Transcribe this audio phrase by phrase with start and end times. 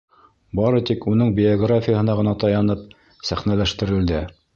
[0.59, 2.97] Бары тик уның биографияһына ғына таянып
[3.31, 4.23] сәхнәләштерелде.